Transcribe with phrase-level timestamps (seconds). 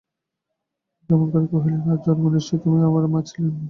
[0.99, 3.59] ক্ষেমংকরী কহিলেন, আর-জন্মে নিশ্চয়ই তুমি আমার মা ছিলে মা!